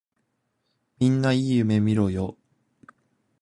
[0.97, 2.35] みんないい夢みろよ。